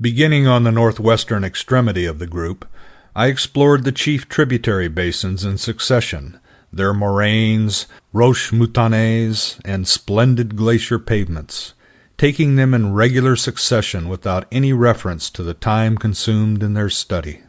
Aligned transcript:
Beginning 0.00 0.46
on 0.46 0.62
the 0.62 0.72
northwestern 0.72 1.44
extremity 1.44 2.06
of 2.06 2.18
the 2.18 2.26
group, 2.26 2.66
I 3.14 3.26
explored 3.26 3.84
the 3.84 3.92
chief 3.92 4.30
tributary 4.30 4.88
basins 4.88 5.44
in 5.44 5.58
succession, 5.58 6.40
their 6.72 6.94
moraines, 6.94 7.86
roches 8.10 8.50
moutonnées, 8.50 9.60
and 9.62 9.86
splendid 9.86 10.56
glacier 10.56 10.98
pavements, 10.98 11.74
taking 12.16 12.56
them 12.56 12.72
in 12.72 12.94
regular 12.94 13.36
succession 13.36 14.08
without 14.08 14.46
any 14.50 14.72
reference 14.72 15.28
to 15.30 15.42
the 15.42 15.52
time 15.52 15.98
consumed 15.98 16.62
in 16.62 16.72
their 16.72 16.88
study. 16.88 17.42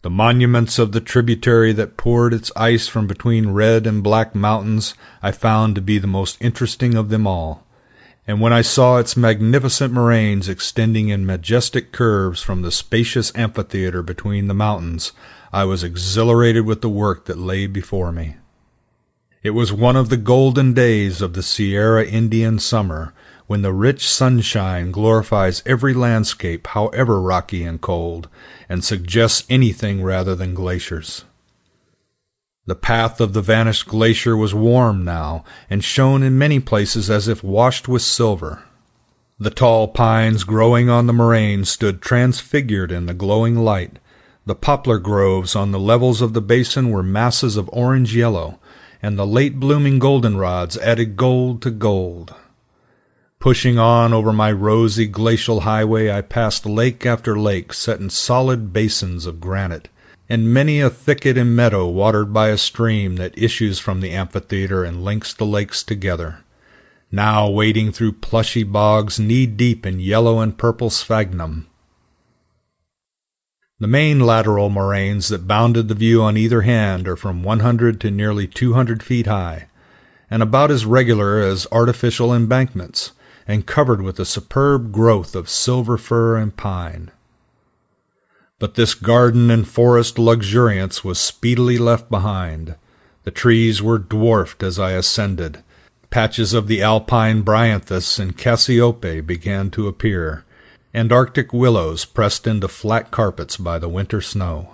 The 0.00 0.08
monuments 0.08 0.78
of 0.78 0.92
the 0.92 1.00
tributary 1.02 1.74
that 1.74 1.98
poured 1.98 2.32
its 2.32 2.52
ice 2.56 2.88
from 2.88 3.06
between 3.06 3.50
red 3.50 3.86
and 3.86 4.02
black 4.02 4.34
mountains 4.34 4.94
I 5.22 5.30
found 5.30 5.74
to 5.74 5.82
be 5.82 5.98
the 5.98 6.06
most 6.06 6.38
interesting 6.40 6.94
of 6.94 7.10
them 7.10 7.26
all, 7.26 7.63
and 8.26 8.40
when 8.40 8.52
I 8.52 8.62
saw 8.62 8.96
its 8.96 9.16
magnificent 9.16 9.92
moraines 9.92 10.48
extending 10.48 11.08
in 11.08 11.26
majestic 11.26 11.92
curves 11.92 12.40
from 12.40 12.62
the 12.62 12.70
spacious 12.70 13.30
amphitheater 13.34 14.02
between 14.02 14.46
the 14.46 14.54
mountains, 14.54 15.12
I 15.52 15.64
was 15.64 15.84
exhilarated 15.84 16.64
with 16.64 16.80
the 16.80 16.88
work 16.88 17.26
that 17.26 17.38
lay 17.38 17.66
before 17.66 18.12
me. 18.12 18.36
It 19.42 19.50
was 19.50 19.72
one 19.72 19.94
of 19.94 20.08
the 20.08 20.16
golden 20.16 20.72
days 20.72 21.20
of 21.20 21.34
the 21.34 21.42
Sierra 21.42 22.06
Indian 22.06 22.58
summer, 22.58 23.12
when 23.46 23.60
the 23.60 23.74
rich 23.74 24.08
sunshine 24.08 24.90
glorifies 24.90 25.62
every 25.66 25.92
landscape, 25.92 26.66
however 26.68 27.20
rocky 27.20 27.62
and 27.62 27.78
cold, 27.78 28.28
and 28.70 28.82
suggests 28.82 29.44
anything 29.50 30.02
rather 30.02 30.34
than 30.34 30.54
glaciers. 30.54 31.26
The 32.66 32.74
path 32.74 33.20
of 33.20 33.34
the 33.34 33.42
vanished 33.42 33.86
glacier 33.86 34.36
was 34.36 34.54
warm 34.54 35.04
now, 35.04 35.44
and 35.68 35.84
shone 35.84 36.22
in 36.22 36.38
many 36.38 36.60
places 36.60 37.10
as 37.10 37.28
if 37.28 37.44
washed 37.44 37.88
with 37.88 38.00
silver. 38.00 38.62
The 39.38 39.50
tall 39.50 39.88
pines 39.88 40.44
growing 40.44 40.88
on 40.88 41.06
the 41.06 41.12
moraine 41.12 41.66
stood 41.66 42.00
transfigured 42.00 42.90
in 42.90 43.04
the 43.04 43.12
glowing 43.12 43.58
light. 43.58 43.98
The 44.46 44.54
poplar 44.54 44.98
groves 44.98 45.54
on 45.54 45.72
the 45.72 45.78
levels 45.78 46.22
of 46.22 46.32
the 46.32 46.40
basin 46.40 46.90
were 46.90 47.02
masses 47.02 47.58
of 47.58 47.68
orange 47.72 48.16
yellow, 48.16 48.58
and 49.02 49.18
the 49.18 49.26
late 49.26 49.60
blooming 49.60 49.98
goldenrods 49.98 50.78
added 50.78 51.16
gold 51.16 51.60
to 51.62 51.70
gold. 51.70 52.34
Pushing 53.38 53.78
on 53.78 54.14
over 54.14 54.32
my 54.32 54.50
rosy 54.50 55.06
glacial 55.06 55.60
highway, 55.60 56.10
I 56.10 56.22
passed 56.22 56.64
lake 56.64 57.04
after 57.04 57.38
lake 57.38 57.74
set 57.74 58.00
in 58.00 58.08
solid 58.08 58.72
basins 58.72 59.26
of 59.26 59.38
granite, 59.38 59.90
and 60.28 60.52
many 60.52 60.80
a 60.80 60.88
thicket 60.88 61.36
and 61.36 61.54
meadow 61.54 61.86
watered 61.86 62.32
by 62.32 62.48
a 62.48 62.56
stream 62.56 63.16
that 63.16 63.36
issues 63.36 63.78
from 63.78 64.00
the 64.00 64.10
amphitheater 64.10 64.84
and 64.84 65.04
links 65.04 65.34
the 65.34 65.44
lakes 65.44 65.82
together, 65.82 66.38
now 67.12 67.48
wading 67.48 67.92
through 67.92 68.12
plushy 68.12 68.62
bogs 68.62 69.20
knee 69.20 69.46
deep 69.46 69.84
in 69.84 70.00
yellow 70.00 70.40
and 70.40 70.56
purple 70.56 70.90
sphagnum. 70.90 71.66
The 73.80 73.88
main 73.88 74.20
lateral 74.20 74.70
moraines 74.70 75.28
that 75.28 75.46
bounded 75.46 75.88
the 75.88 75.94
view 75.94 76.22
on 76.22 76.36
either 76.36 76.62
hand 76.62 77.06
are 77.06 77.16
from 77.16 77.42
100 77.42 78.00
to 78.00 78.10
nearly 78.10 78.46
200 78.46 79.02
feet 79.02 79.26
high, 79.26 79.66
and 80.30 80.42
about 80.42 80.70
as 80.70 80.86
regular 80.86 81.40
as 81.40 81.66
artificial 81.70 82.32
embankments, 82.32 83.12
and 83.46 83.66
covered 83.66 84.00
with 84.00 84.18
a 84.18 84.24
superb 84.24 84.90
growth 84.90 85.34
of 85.34 85.50
silver 85.50 85.98
fir 85.98 86.36
and 86.36 86.56
pine. 86.56 87.10
But 88.64 88.76
this 88.76 88.94
garden 88.94 89.50
and 89.50 89.68
forest 89.68 90.18
luxuriance 90.18 91.04
was 91.04 91.18
speedily 91.18 91.76
left 91.76 92.08
behind. 92.08 92.76
The 93.24 93.30
trees 93.30 93.82
were 93.82 93.98
dwarfed 93.98 94.62
as 94.62 94.78
I 94.78 94.92
ascended. 94.92 95.62
Patches 96.08 96.54
of 96.54 96.66
the 96.66 96.80
alpine 96.80 97.42
bryanthus 97.42 98.18
and 98.18 98.38
cassiope 98.38 99.26
began 99.26 99.68
to 99.72 99.86
appear, 99.86 100.46
and 100.94 101.12
arctic 101.12 101.52
willows 101.52 102.06
pressed 102.06 102.46
into 102.46 102.66
flat 102.66 103.10
carpets 103.10 103.58
by 103.58 103.78
the 103.78 103.90
winter 103.90 104.22
snow. 104.22 104.70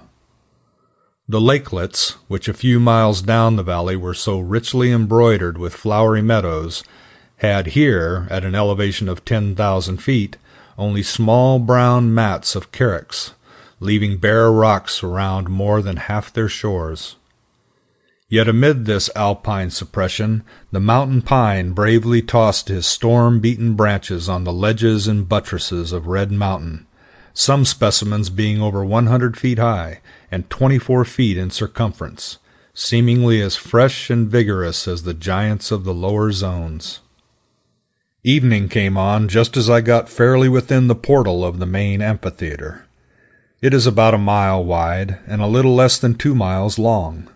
The 1.28 1.40
lakelets, 1.40 2.12
which 2.28 2.46
a 2.46 2.54
few 2.54 2.78
miles 2.78 3.20
down 3.22 3.56
the 3.56 3.64
valley 3.64 3.96
were 3.96 4.14
so 4.14 4.38
richly 4.38 4.92
embroidered 4.92 5.58
with 5.58 5.74
flowery 5.74 6.22
meadows, 6.22 6.84
had 7.38 7.66
here, 7.66 8.28
at 8.30 8.44
an 8.44 8.54
elevation 8.54 9.08
of 9.08 9.24
ten 9.24 9.56
thousand 9.56 9.96
feet, 9.96 10.36
only 10.78 11.02
small 11.02 11.58
brown 11.58 12.14
mats 12.14 12.54
of 12.54 12.70
carex, 12.70 13.32
leaving 13.80 14.18
bare 14.18 14.52
rocks 14.52 15.02
around 15.02 15.48
more 15.48 15.82
than 15.82 15.96
half 15.96 16.32
their 16.32 16.48
shores. 16.48 17.16
Yet 18.28 18.46
amid 18.46 18.84
this 18.84 19.10
alpine 19.16 19.70
suppression, 19.70 20.44
the 20.70 20.78
mountain 20.78 21.20
pine 21.20 21.72
bravely 21.72 22.22
tossed 22.22 22.68
his 22.68 22.86
storm-beaten 22.86 23.74
branches 23.74 24.28
on 24.28 24.44
the 24.44 24.52
ledges 24.52 25.08
and 25.08 25.28
buttresses 25.28 25.90
of 25.90 26.06
Red 26.06 26.30
Mountain, 26.30 26.86
some 27.34 27.64
specimens 27.64 28.30
being 28.30 28.62
over 28.62 28.84
one 28.84 29.08
hundred 29.08 29.36
feet 29.36 29.58
high 29.58 30.00
and 30.30 30.48
twenty-four 30.48 31.04
feet 31.04 31.36
in 31.36 31.50
circumference, 31.50 32.38
seemingly 32.72 33.40
as 33.40 33.56
fresh 33.56 34.10
and 34.10 34.28
vigorous 34.28 34.86
as 34.86 35.02
the 35.02 35.14
giants 35.14 35.72
of 35.72 35.82
the 35.82 35.94
lower 35.94 36.30
zones. 36.30 37.00
Evening 38.22 38.68
came 38.68 38.96
on 38.96 39.26
just 39.26 39.56
as 39.56 39.68
I 39.68 39.80
got 39.80 40.08
fairly 40.08 40.48
within 40.48 40.86
the 40.86 40.94
portal 40.94 41.44
of 41.44 41.58
the 41.58 41.66
main 41.66 42.02
amphitheater. 42.02 42.86
It 43.62 43.74
is 43.74 43.86
about 43.86 44.14
a 44.14 44.18
mile 44.18 44.64
wide 44.64 45.18
and 45.26 45.42
a 45.42 45.46
little 45.46 45.74
less 45.74 45.98
than 45.98 46.14
two 46.14 46.34
miles 46.34 46.78
long. 46.78 47.28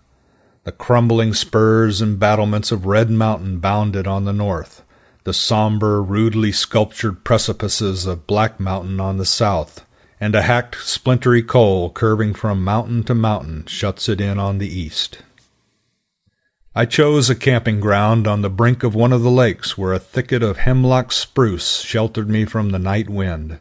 The 0.65 0.73
crumbling 0.73 1.35
spurs 1.35 2.01
and 2.01 2.19
battlements 2.19 2.73
of 2.73 2.87
Red 2.87 3.11
Mountain 3.11 3.59
bounded 3.59 4.07
on 4.07 4.25
the 4.25 4.33
north, 4.33 4.83
the 5.25 5.35
somber, 5.35 6.03
rudely 6.03 6.51
sculptured 6.51 7.25
precipices 7.25 8.07
of 8.07 8.27
Black 8.27 8.59
Mountain 8.59 9.01
on 9.01 9.19
the 9.19 9.27
south, 9.27 9.85
and 10.19 10.35
a 10.35 10.41
hacked, 10.41 10.77
splintery 10.83 11.43
col 11.43 11.91
curving 11.91 12.33
from 12.33 12.65
mountain 12.65 13.03
to 13.03 13.15
mountain 13.15 13.67
shuts 13.67 14.09
it 14.09 14.19
in 14.19 14.39
on 14.39 14.56
the 14.56 14.69
east. 14.69 15.19
I 16.75 16.87
chose 16.87 17.29
a 17.29 17.35
camping 17.35 17.81
ground 17.81 18.27
on 18.27 18.41
the 18.41 18.49
brink 18.49 18.83
of 18.83 18.95
one 18.95 19.12
of 19.12 19.21
the 19.21 19.31
lakes 19.31 19.77
where 19.77 19.93
a 19.93 19.99
thicket 19.99 20.43
of 20.43 20.56
hemlock 20.56 21.12
spruce 21.12 21.83
sheltered 21.83 22.31
me 22.31 22.47
from 22.47 22.71
the 22.71 22.79
night 22.79 23.11
wind. 23.11 23.59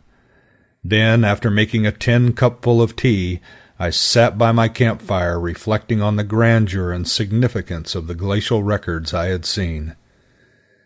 Then, 0.83 1.23
after 1.23 1.49
making 1.49 1.85
a 1.85 1.91
tin 1.91 2.33
cupful 2.33 2.81
of 2.81 2.95
tea, 2.95 3.39
I 3.79 3.89
sat 3.89 4.37
by 4.37 4.51
my 4.51 4.67
campfire 4.67 5.39
reflecting 5.39 6.01
on 6.01 6.17
the 6.17 6.23
grandeur 6.23 6.91
and 6.91 7.07
significance 7.07 7.95
of 7.95 8.07
the 8.07 8.15
glacial 8.15 8.63
records 8.63 9.13
I 9.13 9.27
had 9.27 9.45
seen. 9.45 9.95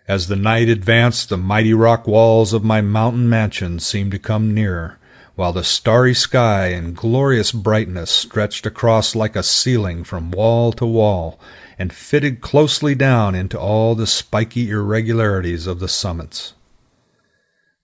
As 0.08 0.28
the 0.28 0.36
night 0.36 0.70
advanced, 0.70 1.30
the 1.30 1.38
mighty 1.38 1.74
rock 1.74 2.08
walls 2.08 2.54
of 2.54 2.64
my 2.64 2.80
mountain 2.80 3.28
mansion 3.28 3.80
seemed 3.80 4.12
to 4.12 4.20
come 4.20 4.54
nearer, 4.54 5.00
while 5.36 5.52
the 5.52 5.64
starry 5.64 6.14
sky 6.14 6.68
in 6.68 6.94
glorious 6.94 7.52
brightness 7.52 8.10
stretched 8.10 8.66
across 8.66 9.16
like 9.16 9.36
a 9.36 9.44
ceiling 9.44 10.04
from 10.04 10.32
wall 10.32 10.72
to 10.74 10.86
wall, 10.86 11.40
and 11.78 11.92
fitted 11.92 12.40
closely 12.40 12.96
down 12.96 13.36
into 13.36 13.60
all 13.60 13.96
the 13.96 14.08
spiky 14.08 14.70
irregularities 14.70 15.68
of 15.68 15.80
the 15.80 15.90
summits. 15.90 16.54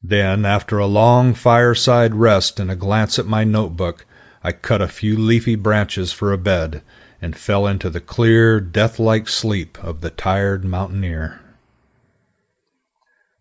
Then, 0.03 0.46
after 0.46 0.80
a 0.80 0.86
long 0.86 1.34
fireside 1.34 2.14
rest 2.16 2.59
and 2.59 2.69
a 2.69 2.75
glance 2.75 3.18
at 3.18 3.25
my 3.25 3.44
notebook, 3.44 4.06
I 4.44 4.52
cut 4.52 4.81
a 4.81 4.88
few 4.88 5.18
leafy 5.18 5.56
branches 5.56 6.12
for 6.12 6.34
a 6.34 6.38
bed 6.38 6.81
and 7.22 7.38
fell 7.38 7.66
into 7.66 7.90
the 7.90 8.02
clear, 8.02 8.59
death-like 8.59 9.30
sleep 9.30 9.81
of 9.81 10.02
the 10.02 10.09
tired 10.09 10.66
mountaineer. 10.66 11.40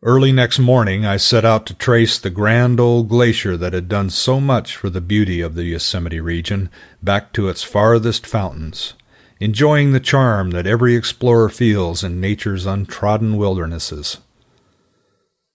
Early 0.04 0.32
next 0.32 0.58
morning 0.58 1.04
I 1.04 1.16
set 1.16 1.44
out 1.44 1.66
to 1.66 1.74
trace 1.74 2.18
the 2.18 2.30
grand 2.30 2.78
old 2.78 3.08
glacier 3.08 3.56
that 3.56 3.72
had 3.72 3.88
done 3.88 4.10
so 4.10 4.40
much 4.40 4.76
for 4.76 4.90
the 4.90 5.00
beauty 5.00 5.40
of 5.40 5.54
the 5.54 5.64
Yosemite 5.64 6.20
region 6.20 6.70
back 7.02 7.32
to 7.32 7.48
its 7.48 7.62
farthest 7.62 8.26
fountains 8.26 8.94
enjoying 9.42 9.90
the 9.90 9.98
charm 9.98 10.52
that 10.52 10.68
every 10.68 10.94
explorer 10.94 11.48
feels 11.48 12.04
in 12.04 12.20
nature's 12.20 12.64
untrodden 12.64 13.36
wildernesses. 13.36 14.18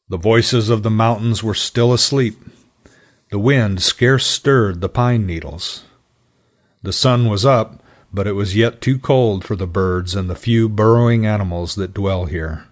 The 0.09 0.17
voices 0.17 0.69
of 0.69 0.83
the 0.83 0.89
mountains 0.89 1.43
were 1.43 1.53
still 1.53 1.91
asleep. 1.91 2.39
The 3.29 3.39
wind 3.39 3.81
scarce 3.81 4.25
stirred 4.25 4.79
the 4.79 4.87
pine 4.87 5.25
needles. 5.25 5.83
The 6.81 6.93
sun 6.93 7.27
was 7.27 7.45
up, 7.45 7.83
but 8.13 8.25
it 8.25 8.31
was 8.31 8.55
yet 8.55 8.79
too 8.79 8.99
cold 8.99 9.43
for 9.43 9.57
the 9.57 9.67
birds 9.67 10.15
and 10.15 10.29
the 10.29 10.35
few 10.35 10.69
burrowing 10.69 11.25
animals 11.25 11.75
that 11.75 11.93
dwell 11.93 12.25
here. 12.25 12.67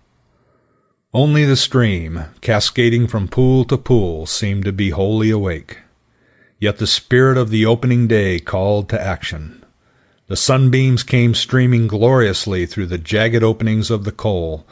Only 1.13 1.43
the 1.43 1.57
stream, 1.57 2.25
cascading 2.39 3.07
from 3.07 3.27
pool 3.27 3.65
to 3.65 3.77
pool, 3.77 4.25
seemed 4.25 4.63
to 4.65 4.71
be 4.71 4.91
wholly 4.91 5.29
awake. 5.29 5.79
Yet 6.59 6.77
the 6.77 6.87
spirit 6.87 7.37
of 7.37 7.49
the 7.49 7.65
opening 7.65 8.07
day 8.07 8.39
called 8.39 8.87
to 8.89 9.01
action. 9.01 9.65
The 10.27 10.37
sunbeams 10.37 11.03
came 11.03 11.35
streaming 11.35 11.87
gloriously 11.87 12.65
through 12.65 12.87
the 12.87 12.97
jagged 12.97 13.43
openings 13.43 13.91
of 13.91 14.05
the 14.05 14.11
col, 14.13 14.65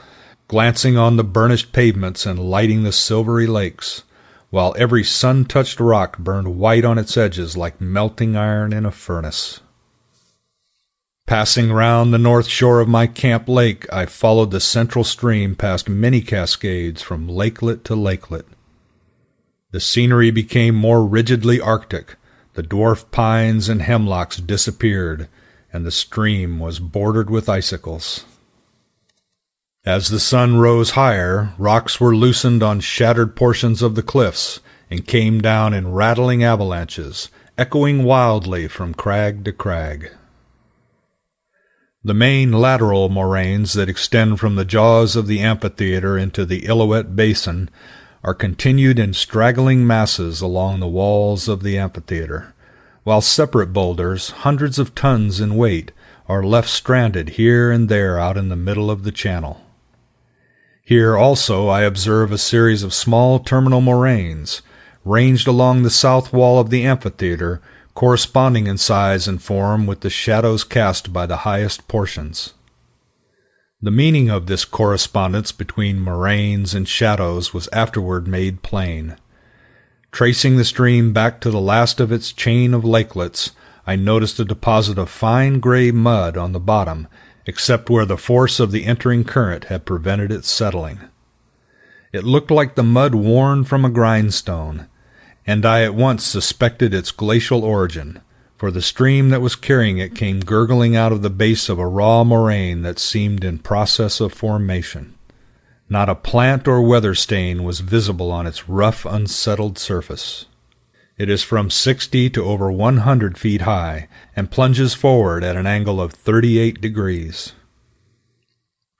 glancing 0.47 0.97
on 0.97 1.17
the 1.17 1.23
burnished 1.23 1.71
pavements 1.71 2.25
and 2.25 2.39
lighting 2.39 2.83
the 2.83 2.91
silvery 2.91 3.47
lakes, 3.47 4.03
while 4.49 4.75
every 4.77 5.03
sun-touched 5.03 5.79
rock 5.79 6.17
burned 6.19 6.55
white 6.55 6.85
on 6.85 6.97
its 6.97 7.17
edges 7.17 7.57
like 7.57 7.81
melting 7.81 8.35
iron 8.35 8.71
in 8.71 8.85
a 8.85 8.91
furnace. 8.91 9.61
Passing 11.25 11.71
round 11.71 12.13
the 12.13 12.19
north 12.19 12.47
shore 12.47 12.79
of 12.81 12.87
my 12.87 13.07
camp 13.07 13.47
lake, 13.47 13.91
I 13.91 14.05
followed 14.05 14.51
the 14.51 14.59
central 14.59 15.03
stream 15.03 15.55
past 15.55 15.87
many 15.87 16.21
cascades 16.21 17.01
from 17.01 17.27
lakelet 17.27 17.83
to 17.85 17.95
lakelet. 17.95 18.45
The 19.71 19.79
scenery 19.79 20.29
became 20.29 20.75
more 20.75 21.03
rigidly 21.03 21.59
arctic, 21.59 22.17
the 22.53 22.61
dwarf 22.61 23.09
pines 23.09 23.69
and 23.69 23.81
hemlocks 23.81 24.37
disappeared, 24.37 25.27
and 25.71 25.85
the 25.85 25.91
stream 25.91 26.59
was 26.59 26.79
bordered 26.79 27.29
with 27.29 27.49
icicles. 27.49 28.25
As 29.85 30.07
the 30.07 30.19
sun 30.19 30.55
rose 30.55 30.91
higher, 30.91 31.53
rocks 31.57 31.99
were 31.99 32.15
loosened 32.15 32.63
on 32.63 32.79
shattered 32.79 33.35
portions 33.35 33.81
of 33.81 33.95
the 33.95 34.01
cliffs 34.01 34.61
and 34.89 35.05
came 35.05 35.41
down 35.41 35.73
in 35.73 35.91
rattling 35.91 36.41
avalanches, 36.41 37.27
echoing 37.57 38.05
wildly 38.05 38.69
from 38.69 38.93
crag 38.93 39.43
to 39.43 39.51
crag. 39.51 40.11
The 42.01 42.13
main 42.13 42.53
lateral 42.53 43.09
moraines 43.09 43.73
that 43.73 43.89
extend 43.89 44.39
from 44.39 44.55
the 44.55 44.63
jaws 44.63 45.17
of 45.17 45.27
the 45.27 45.41
amphitheater 45.41 46.17
into 46.17 46.45
the 46.45 46.61
Illilouette 46.61 47.13
Basin 47.13 47.69
are 48.23 48.33
continued 48.33 48.97
in 48.97 49.13
straggling 49.13 49.85
masses 49.85 50.39
along 50.39 50.79
the 50.79 50.87
walls 50.87 51.49
of 51.49 51.61
the 51.61 51.77
amphitheater, 51.77 52.53
while 53.03 53.19
separate 53.19 53.73
boulders, 53.73 54.29
hundreds 54.29 54.79
of 54.79 54.95
tons 54.95 55.41
in 55.41 55.57
weight, 55.57 55.91
are 56.29 56.41
left 56.41 56.69
stranded 56.69 57.31
here 57.31 57.69
and 57.69 57.89
there 57.89 58.17
out 58.17 58.37
in 58.37 58.47
the 58.47 58.55
middle 58.55 58.89
of 58.89 59.03
the 59.03 59.11
channel. 59.11 59.59
Here 60.85 61.15
also 61.15 61.69
I 61.69 61.83
observe 61.83 62.33
a 62.33 62.37
series 62.37 62.83
of 62.83 62.93
small 62.93 63.39
terminal 63.39 63.79
moraines, 63.79 64.61
ranged 65.05 65.47
along 65.47 65.83
the 65.83 65.89
south 65.89 66.33
wall 66.33 66.59
of 66.59 66.71
the 66.71 66.83
amphitheater, 66.83 67.61
corresponding 67.93 68.67
in 68.67 68.77
size 68.77 69.25
and 69.25 69.41
form 69.41 69.85
with 69.85 70.01
the 70.01 70.09
shadows 70.09 70.65
cast 70.65 71.13
by 71.13 71.25
the 71.25 71.37
highest 71.47 71.87
portions. 71.87 72.53
The 73.81 73.91
meaning 73.91 74.29
of 74.29 74.47
this 74.47 74.65
correspondence 74.65 75.53
between 75.53 76.01
moraines 76.01 76.73
and 76.73 76.85
shadows 76.85 77.53
was 77.53 77.69
afterward 77.71 78.27
made 78.27 78.61
plain. 78.61 79.15
Tracing 80.11 80.57
the 80.57 80.65
stream 80.65 81.13
back 81.13 81.39
to 81.41 81.49
the 81.49 81.61
last 81.61 82.01
of 82.01 82.11
its 82.11 82.33
chain 82.33 82.73
of 82.73 82.83
lakelets, 82.83 83.51
I 83.87 83.95
noticed 83.95 84.37
a 84.37 84.45
deposit 84.45 84.97
of 84.97 85.09
fine 85.09 85.61
gray 85.61 85.91
mud 85.91 86.35
on 86.35 86.51
the 86.51 86.59
bottom 86.59 87.07
except 87.45 87.89
where 87.89 88.05
the 88.05 88.17
force 88.17 88.59
of 88.59 88.71
the 88.71 88.85
entering 88.85 89.23
current 89.23 89.65
had 89.65 89.85
prevented 89.85 90.31
its 90.31 90.49
settling. 90.49 90.99
It 92.11 92.23
looked 92.23 92.51
like 92.51 92.75
the 92.75 92.83
mud 92.83 93.15
worn 93.15 93.63
from 93.63 93.83
a 93.83 93.89
grindstone, 93.89 94.87
and 95.45 95.65
I 95.65 95.83
at 95.83 95.95
once 95.95 96.23
suspected 96.23 96.93
its 96.93 97.11
glacial 97.11 97.63
origin, 97.63 98.21
for 98.55 98.71
the 98.71 98.81
stream 98.81 99.29
that 99.29 99.41
was 99.41 99.55
carrying 99.55 99.97
it 99.97 100.15
came 100.15 100.39
gurgling 100.39 100.95
out 100.95 101.11
of 101.11 101.21
the 101.21 101.29
base 101.29 101.69
of 101.69 101.79
a 101.79 101.87
raw 101.87 102.23
moraine 102.23 102.81
that 102.83 102.99
seemed 102.99 103.43
in 103.43 103.57
process 103.57 104.21
of 104.21 104.31
formation. 104.31 105.15
Not 105.89 106.07
a 106.07 106.15
plant 106.15 106.67
or 106.67 106.81
weather 106.81 107.13
stain 107.13 107.63
was 107.63 107.81
visible 107.81 108.31
on 108.31 108.47
its 108.47 108.69
rough, 108.69 109.05
unsettled 109.05 109.77
surface. 109.77 110.45
It 111.17 111.29
is 111.29 111.43
from 111.43 111.69
sixty 111.69 112.29
to 112.31 112.43
over 112.43 112.71
one 112.71 112.97
hundred 112.97 113.37
feet 113.37 113.61
high, 113.61 114.07
and 114.35 114.49
plunges 114.49 114.95
forward 114.95 115.43
at 115.43 115.55
an 115.55 115.67
angle 115.67 116.01
of 116.01 116.11
thirty-eight 116.11 116.81
degrees. 116.81 117.53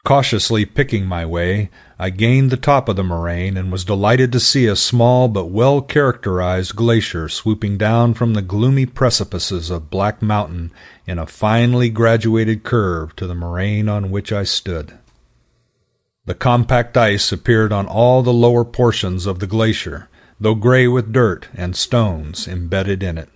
Cautiously 0.06 0.65
picking 0.65 1.06
my 1.06 1.25
way, 1.25 1.69
I 1.98 2.10
gained 2.10 2.51
the 2.51 2.57
top 2.57 2.89
of 2.89 2.98
the 2.98 3.04
moraine 3.04 3.56
and 3.56 3.71
was 3.71 3.86
delighted 3.86 4.33
to 4.33 4.39
see 4.39 4.68
a 4.68 4.75
small 4.75 5.30
but 5.30 5.45
well 5.45 5.81
characterized 5.81 6.75
glacier 6.75 7.30
swooping 7.30 7.77
down 7.77 8.13
from 8.13 8.33
the 8.33 8.42
gloomy 8.42 8.86
precipices 8.86 9.69
of 9.69 9.89
Black 9.89 10.21
Mountain 10.21 10.71
in 11.07 11.18
a 11.18 11.25
finely 11.25 11.89
graduated 11.89 12.63
curve 12.63 13.15
to 13.15 13.25
the 13.25 13.33
moraine 13.33 13.88
on 13.88 14.12
which 14.12 14.33
I 14.33 14.44
stood. 14.44 14.94
The 16.25 16.36
compact 16.36 16.95
ice 16.98 17.31
appeared 17.31 17.71
on 17.71 17.88
all 17.88 18.21
the 18.21 18.33
lower 18.33 18.65
portions 18.65 19.25
of 19.25 19.39
the 19.39 19.48
glacier, 19.48 20.10
though 20.40 20.56
gray 20.56 20.88
with 20.88 21.14
dirt 21.14 21.48
and 21.54 21.76
stones 21.76 22.48
embedded 22.48 23.04
in 23.04 23.18
it. 23.18 23.30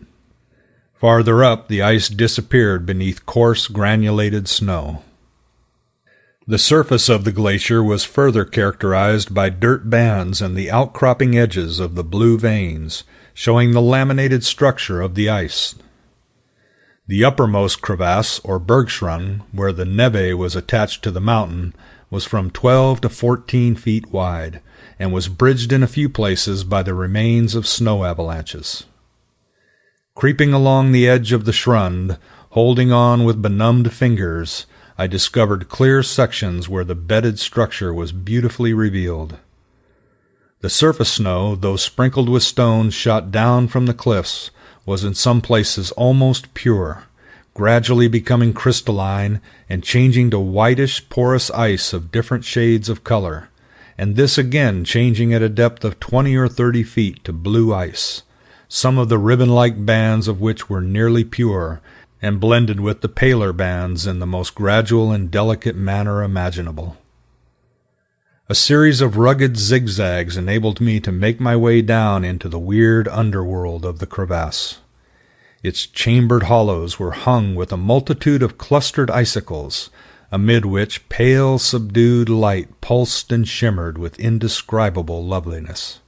Farther 0.96 1.44
up, 1.44 1.68
the 1.68 1.82
ice 1.82 2.10
disappeared 2.10 2.86
beneath 2.86 3.26
coarse 3.26 3.68
granulated 3.68 4.48
snow. 4.48 5.04
The 6.48 6.58
surface 6.58 7.10
of 7.10 7.26
the 7.26 7.32
glacier 7.32 7.84
was 7.84 8.06
further 8.06 8.46
characterized 8.46 9.34
by 9.34 9.50
dirt 9.50 9.90
bands 9.90 10.42
and 10.42 10.56
the 10.56 10.72
outcropping 10.72 11.38
edges 11.38 11.80
of 11.80 11.96
the 11.96 12.06
blue 12.06 12.38
veins, 12.38 13.04
showing 13.34 13.72
the 13.72 13.82
laminated 13.82 14.44
structure 14.44 15.02
of 15.02 15.14
the 15.14 15.30
ice. 15.30 15.76
The 17.06 17.24
uppermost 17.24 17.82
crevasse, 17.82 18.40
or 18.40 18.60
bergschrund, 18.60 19.42
where 19.52 19.72
the 19.74 19.86
neve 19.86 20.38
was 20.38 20.56
attached 20.56 21.04
to 21.04 21.12
the 21.12 21.22
mountain, 21.22 21.76
was 22.10 22.26
from 22.26 22.50
twelve 22.50 23.02
to 23.02 23.10
fourteen 23.10 23.76
feet 23.76 24.12
wide, 24.12 24.62
and 24.98 25.12
was 25.12 25.28
bridged 25.28 25.72
in 25.72 25.84
a 25.84 25.88
few 25.88 26.10
places 26.10 26.64
by 26.64 26.82
the 26.84 26.94
remains 26.94 27.56
of 27.56 27.68
snow 27.68 28.04
avalanches. 28.04 28.86
Creeping 30.16 30.54
along 30.54 30.92
the 30.92 31.08
edge 31.08 31.32
of 31.32 31.46
the 31.46 31.52
schrund, 31.52 32.18
holding 32.52 32.92
on 32.92 33.24
with 33.24 33.42
benumbed 33.42 33.94
fingers, 33.94 34.66
I 34.98 35.06
discovered 35.06 35.70
clear 35.70 36.02
sections 36.02 36.68
where 36.68 36.84
the 36.84 36.96
bedded 36.96 37.38
structure 37.38 37.94
was 37.94 38.12
beautifully 38.12 38.74
revealed. 38.74 39.38
The 40.62 40.72
surface 40.72 41.14
snow, 41.14 41.56
though 41.56 41.76
sprinkled 41.76 42.30
with 42.30 42.42
stones 42.42 42.96
shot 42.96 43.30
down 43.30 43.68
from 43.68 43.86
the 43.86 43.94
cliffs, 43.94 44.50
was 44.88 45.04
in 45.04 45.14
some 45.14 45.40
places 45.40 45.92
almost 45.92 46.54
pure, 46.56 47.04
gradually 47.58 48.08
becoming 48.08 48.54
crystalline 48.54 49.42
and 49.68 49.84
changing 49.84 50.30
to 50.30 50.38
whitish 50.38 51.10
porous 51.10 51.50
ice 51.50 51.92
of 51.92 52.12
different 52.12 52.46
shades 52.46 52.88
of 52.88 53.04
color, 53.04 53.50
and 53.98 54.16
this 54.16 54.38
again 54.38 54.86
changing 54.86 55.34
at 55.34 55.42
a 55.42 55.50
depth 55.50 55.84
of 55.84 56.00
twenty 56.00 56.36
or 56.36 56.48
thirty 56.48 56.84
feet 56.84 57.24
to 57.24 57.34
blue 57.34 57.74
ice, 57.74 58.22
some 58.68 59.00
of 59.00 59.10
the 59.10 59.18
ribbon-like 59.18 59.84
bands 59.88 60.28
of 60.28 60.40
which 60.40 60.70
were 60.70 60.82
nearly 60.82 61.24
pure, 61.24 61.82
and 62.22 62.40
blended 62.40 62.80
with 62.80 63.02
the 63.02 63.10
paler 63.10 63.52
bands 63.52 64.06
in 64.06 64.20
the 64.20 64.28
most 64.28 64.54
gradual 64.54 65.12
and 65.12 65.32
delicate 65.32 65.76
manner 65.76 66.22
imaginable. 66.22 66.96
A 68.48 68.54
series 68.54 69.02
of 69.02 69.18
rugged 69.18 69.58
zigzags 69.58 70.38
enabled 70.38 70.80
me 70.80 71.00
to 71.00 71.12
make 71.12 71.40
my 71.40 71.56
way 71.56 71.82
down 71.82 72.24
into 72.24 72.48
the 72.48 72.60
weird 72.60 73.08
underworld 73.08 73.84
of 73.84 73.98
the 73.98 74.06
crevasse. 74.06 74.78
Its 75.64 75.86
chambered 75.86 76.44
hollows 76.44 77.00
were 77.00 77.12
hung 77.12 77.56
with 77.56 77.72
a 77.72 77.78
multitude 77.78 78.44
of 78.44 78.58
clustered 78.58 79.10
icicles, 79.10 79.90
amid 80.32 80.66
which 80.66 81.08
pale 81.10 81.58
subdued 81.58 82.30
light 82.30 82.82
pulsed 82.82 83.32
and 83.32 83.48
shimmered 83.48 83.98
with 83.98 84.20
indescribable 84.20 85.26
loveliness. 85.26 86.00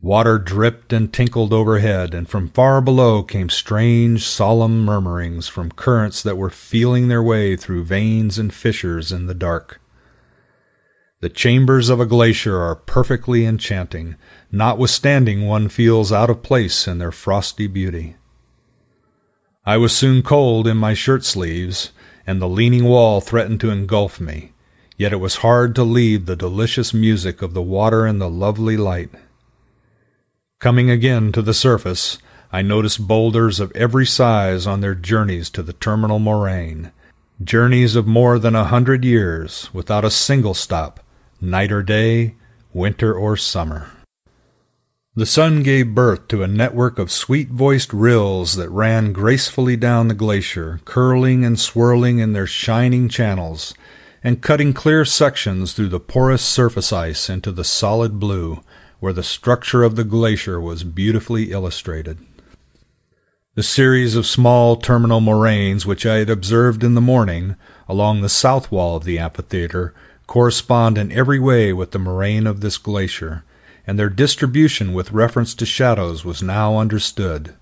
Water 0.00 0.38
dripped 0.38 0.92
and 0.92 1.12
tinkled 1.12 1.52
overhead, 1.52 2.14
and 2.14 2.28
from 2.28 2.48
far 2.48 2.80
below 2.80 3.22
came 3.22 3.48
strange, 3.48 4.24
solemn 4.26 4.84
murmurings 4.84 5.48
from 5.48 5.72
currents 5.72 6.22
that 6.22 6.36
were 6.36 6.50
feeling 6.50 7.08
their 7.08 7.22
way 7.22 7.56
through 7.56 7.84
veins 7.84 8.38
and 8.38 8.52
fissures 8.52 9.10
in 9.10 9.26
the 9.26 9.34
dark. 9.34 9.80
The 11.20 11.30
chambers 11.30 11.88
of 11.88 11.98
a 11.98 12.04
glacier 12.04 12.60
are 12.60 12.74
perfectly 12.74 13.46
enchanting, 13.46 14.16
notwithstanding 14.52 15.46
one 15.46 15.70
feels 15.70 16.12
out 16.12 16.28
of 16.28 16.42
place 16.42 16.86
in 16.86 16.98
their 16.98 17.10
frosty 17.10 17.66
beauty. 17.66 18.16
I 19.64 19.78
was 19.78 19.96
soon 19.96 20.22
cold 20.22 20.66
in 20.66 20.76
my 20.76 20.92
shirt 20.92 21.24
sleeves, 21.24 21.92
and 22.26 22.40
the 22.40 22.48
leaning 22.48 22.84
wall 22.84 23.22
threatened 23.22 23.60
to 23.60 23.70
engulf 23.70 24.20
me, 24.20 24.52
yet 24.98 25.14
it 25.14 25.16
was 25.16 25.36
hard 25.36 25.74
to 25.76 25.84
leave 25.84 26.26
the 26.26 26.36
delicious 26.36 26.92
music 26.92 27.40
of 27.40 27.54
the 27.54 27.62
water 27.62 28.04
and 28.04 28.20
the 28.20 28.28
lovely 28.28 28.76
light. 28.76 29.10
Coming 30.58 30.90
again 30.90 31.32
to 31.32 31.40
the 31.40 31.54
surface, 31.54 32.18
I 32.52 32.60
noticed 32.60 33.08
boulders 33.08 33.58
of 33.58 33.72
every 33.72 34.04
size 34.04 34.66
on 34.66 34.82
their 34.82 34.94
journeys 34.94 35.48
to 35.50 35.62
the 35.62 35.72
terminal 35.72 36.18
moraine, 36.18 36.92
journeys 37.42 37.96
of 37.96 38.06
more 38.06 38.38
than 38.38 38.54
a 38.54 38.64
hundred 38.64 39.02
years, 39.02 39.70
without 39.72 40.04
a 40.04 40.10
single 40.10 40.52
stop, 40.52 41.00
night 41.40 41.72
or 41.72 41.82
day, 41.82 42.34
winter 42.72 43.14
or 43.14 43.36
summer. 43.36 43.90
The 45.14 45.24
sun 45.24 45.62
gave 45.62 45.94
birth 45.94 46.28
to 46.28 46.42
a 46.42 46.46
network 46.46 46.98
of 46.98 47.10
sweet-voiced 47.10 47.92
rills 47.92 48.56
that 48.56 48.68
ran 48.68 49.14
gracefully 49.14 49.74
down 49.74 50.08
the 50.08 50.14
glacier, 50.14 50.80
curling 50.84 51.42
and 51.42 51.58
swirling 51.58 52.18
in 52.18 52.34
their 52.34 52.46
shining 52.46 53.08
channels, 53.08 53.72
and 54.22 54.42
cutting 54.42 54.74
clear 54.74 55.06
sections 55.06 55.72
through 55.72 55.88
the 55.88 56.00
porous 56.00 56.42
surface 56.42 56.92
ice 56.92 57.30
into 57.30 57.50
the 57.50 57.64
solid 57.64 58.20
blue, 58.20 58.60
where 59.00 59.14
the 59.14 59.22
structure 59.22 59.84
of 59.84 59.96
the 59.96 60.04
glacier 60.04 60.60
was 60.60 60.84
beautifully 60.84 61.50
illustrated. 61.50 62.18
The 63.54 63.62
series 63.62 64.16
of 64.16 64.26
small 64.26 64.76
terminal 64.76 65.20
moraines 65.20 65.86
which 65.86 66.04
I 66.04 66.16
had 66.16 66.28
observed 66.28 66.84
in 66.84 66.94
the 66.94 67.00
morning 67.00 67.56
along 67.88 68.20
the 68.20 68.28
south 68.28 68.70
wall 68.70 68.96
of 68.96 69.04
the 69.04 69.18
amphitheater 69.18 69.94
correspond 70.26 70.98
in 70.98 71.12
every 71.12 71.38
way 71.38 71.72
with 71.72 71.92
the 71.92 71.98
moraine 71.98 72.46
of 72.46 72.60
this 72.60 72.78
glacier, 72.78 73.44
and 73.86 73.98
their 73.98 74.08
distribution 74.08 74.92
with 74.92 75.12
reference 75.12 75.54
to 75.54 75.66
shadows 75.66 76.24
was 76.24 76.42
now 76.42 76.76
understood. 76.78 77.54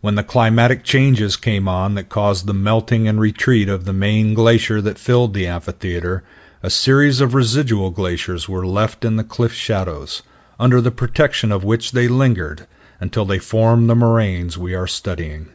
When 0.00 0.14
the 0.14 0.22
climatic 0.22 0.84
changes 0.84 1.36
came 1.36 1.66
on 1.68 1.94
that 1.94 2.08
caused 2.08 2.46
the 2.46 2.54
melting 2.54 3.08
and 3.08 3.20
retreat 3.20 3.68
of 3.68 3.84
the 3.84 3.92
main 3.92 4.34
glacier 4.34 4.80
that 4.80 4.98
filled 4.98 5.34
the 5.34 5.46
amphitheater, 5.46 6.24
a 6.62 6.70
series 6.70 7.20
of 7.20 7.34
residual 7.34 7.90
glaciers 7.90 8.48
were 8.48 8.66
left 8.66 9.04
in 9.04 9.16
the 9.16 9.24
cliff 9.24 9.52
shadows, 9.52 10.22
under 10.58 10.80
the 10.80 10.90
protection 10.90 11.52
of 11.52 11.64
which 11.64 11.92
they 11.92 12.08
lingered 12.08 12.66
until 13.00 13.24
they 13.24 13.38
formed 13.38 13.88
the 13.88 13.94
moraines 13.94 14.58
we 14.58 14.74
are 14.74 14.86
studying. 14.86 15.48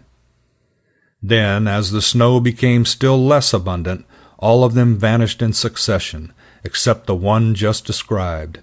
Then, 1.22 1.68
as 1.68 1.92
the 1.92 2.02
snow 2.02 2.40
became 2.40 2.86
still 2.86 3.24
less 3.24 3.54
abundant, 3.54 4.06
all 4.38 4.64
of 4.64 4.74
them 4.74 4.98
vanished 4.98 5.42
in 5.42 5.54
succession, 5.54 6.34
except 6.64 7.06
the 7.06 7.16
one 7.16 7.56
just 7.56 7.86
described, 7.86 8.60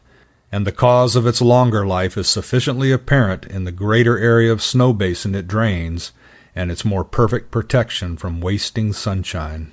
and 0.53 0.67
the 0.67 0.73
cause 0.73 1.17
of 1.17 1.27
its 1.27 1.41
longer 1.41 1.87
life 1.87 2.17
is 2.17 2.29
sufficiently 2.29 2.91
apparent 2.93 3.45
in 3.47 3.65
the 3.65 3.73
greater 3.73 4.19
area 4.19 4.51
of 4.53 4.63
snow 4.63 4.93
basin 4.93 5.35
it 5.35 5.47
drains 5.47 6.13
and 6.55 6.71
its 6.71 6.85
more 6.85 7.05
perfect 7.05 7.51
protection 7.51 8.17
from 8.17 8.41
wasting 8.41 8.93
sunshine. 8.93 9.71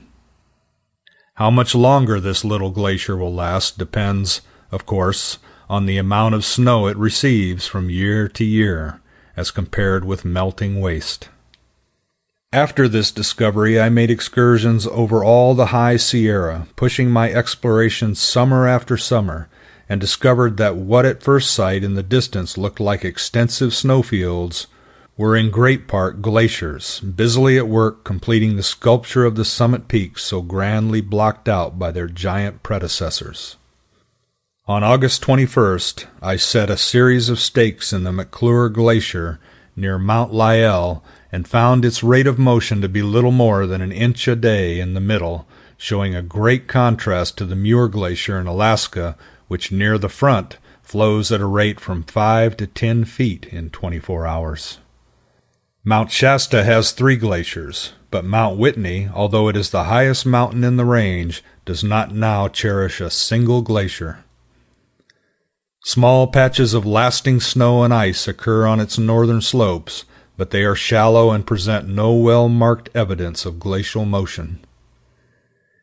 How 1.36 1.52
much 1.52 1.76
longer 1.76 2.20
this 2.20 2.44
little 2.44 2.72
glacier 2.72 3.16
will 3.16 3.34
last 3.34 3.78
depends, 3.78 4.42
of 4.72 4.86
course, 4.86 5.38
on 5.70 5.86
the 5.86 5.98
amount 5.98 6.36
of 6.36 6.46
snow 6.46 6.88
it 6.88 6.98
receives 6.98 7.68
from 7.68 7.90
year 7.90 8.28
to 8.30 8.44
year, 8.44 9.02
as 9.36 9.52
compared 9.52 10.06
with 10.06 10.26
melting 10.26 10.82
waste. 10.82 11.30
After 12.54 12.88
this 12.88 13.12
discovery, 13.12 13.78
I 13.78 13.90
made 13.90 14.10
excursions 14.10 14.88
over 14.88 15.22
all 15.22 15.54
the 15.54 15.68
High 15.68 15.98
Sierra, 15.98 16.68
pushing 16.78 17.12
my 17.12 17.30
explorations 17.30 18.22
summer 18.22 18.66
after 18.66 18.96
summer, 18.96 19.50
and 19.90 20.00
discovered 20.00 20.56
that 20.56 20.78
what 20.78 21.06
at 21.06 21.22
first 21.22 21.52
sight 21.52 21.84
in 21.84 21.96
the 21.96 22.04
distance 22.04 22.58
looked 22.58 22.80
like 22.80 23.04
extensive 23.04 23.74
snowfields 23.74 24.68
were 25.18 25.36
in 25.36 25.50
great 25.50 25.90
part 25.90 26.22
glaciers, 26.22 27.02
busily 27.02 27.58
at 27.58 27.68
work 27.68 28.06
completing 28.06 28.56
the 28.56 28.64
sculpture 28.64 29.26
of 29.26 29.36
the 29.36 29.44
summit 29.44 29.90
peaks 29.90 30.24
so 30.24 30.42
grandly 30.42 31.02
blocked 31.02 31.50
out 31.50 31.78
by 31.78 31.92
their 31.92 32.08
giant 32.08 32.64
predecessors. 32.64 33.58
On 34.68 34.86
August 34.86 35.22
21st, 35.22 36.06
I 36.22 36.38
set 36.38 36.70
a 36.70 36.78
series 36.78 37.28
of 37.28 37.42
stakes 37.42 37.92
in 37.92 38.06
the 38.06 38.14
Maclure 38.14 38.70
Glacier 38.70 39.38
near 39.78 39.98
Mount 39.98 40.34
Lyell 40.34 41.04
and 41.32 41.48
found 41.48 41.86
its 41.86 42.04
rate 42.04 42.28
of 42.28 42.40
motion 42.40 42.82
to 42.82 42.90
be 42.90 43.02
little 43.02 43.32
more 43.32 43.66
than 43.66 43.82
an 43.82 43.92
inch 43.92 44.28
a 44.28 44.36
day 44.36 44.80
in 44.80 44.94
the 44.94 45.00
middle, 45.00 45.48
showing 45.78 46.16
a 46.16 46.22
great 46.22 46.68
contrast 46.68 47.38
to 47.38 47.46
the 47.46 47.56
Muir 47.56 47.88
Glacier 47.88 48.40
in 48.40 48.48
Alaska, 48.48 49.16
which 49.48 49.72
near 49.72 49.98
the 49.98 50.10
front 50.10 50.58
flows 50.82 51.32
at 51.32 51.42
a 51.42 51.46
rate 51.46 51.80
from 51.80 52.04
5 52.04 52.58
to 52.58 52.66
10 52.66 53.06
feet 53.06 53.46
in 53.46 53.70
24 53.70 54.26
hours. 54.26 54.80
Mount 55.84 56.12
Shasta 56.12 56.64
has 56.64 56.92
three 56.92 57.16
glaciers, 57.16 57.94
but 58.12 58.26
Mount 58.26 58.58
Whitney, 58.58 59.10
although 59.14 59.48
it 59.48 59.56
is 59.56 59.70
the 59.70 59.86
highest 59.86 60.26
mountain 60.26 60.64
in 60.64 60.76
the 60.76 60.86
range, 60.86 61.44
does 61.66 61.84
not 61.84 62.14
now 62.14 62.48
cherish 62.48 63.00
a 63.00 63.10
single 63.10 63.62
glacier. 63.62 64.24
Small 65.88 66.28
patches 66.28 66.74
of 66.74 66.86
lasting 66.86 67.40
snow 67.40 67.82
and 67.82 67.94
ice 67.94 68.28
occur 68.28 68.68
on 68.68 68.82
its 68.82 68.98
northern 68.98 69.40
slopes, 69.40 70.04
but 70.36 70.50
they 70.50 70.66
are 70.66 70.76
shallow 70.76 71.32
and 71.32 71.48
present 71.48 71.88
no 71.88 72.14
well 72.14 72.50
marked 72.50 72.90
evidence 72.94 73.46
of 73.46 73.58
glacial 73.58 74.04
motion. 74.04 74.60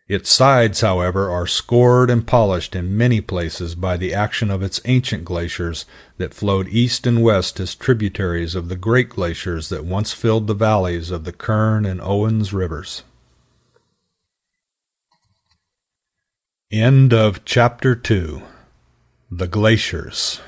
Its 0.06 0.30
sides, 0.30 0.82
however, 0.82 1.30
are 1.30 1.46
scored 1.46 2.10
and 2.10 2.26
polished 2.26 2.76
in 2.76 2.98
many 2.98 3.22
places 3.22 3.74
by 3.74 3.96
the 3.96 4.12
action 4.12 4.50
of 4.50 4.62
its 4.62 4.78
ancient 4.84 5.24
glaciers 5.24 5.86
that 6.18 6.34
flowed 6.34 6.68
east 6.68 7.06
and 7.06 7.22
west 7.22 7.58
as 7.58 7.74
tributaries 7.74 8.54
of 8.54 8.68
the 8.68 8.76
great 8.76 9.08
glaciers 9.08 9.70
that 9.70 9.86
once 9.86 10.12
filled 10.12 10.48
the 10.48 10.52
valleys 10.52 11.10
of 11.10 11.24
the 11.24 11.32
Kern 11.32 11.86
and 11.86 12.02
Owens 12.02 12.52
rivers. 12.52 13.04
End 16.70 17.14
of 17.14 17.42
chapter 17.46 17.94
2 17.94 18.42
The 19.36 19.48
Glaciers 19.48 20.40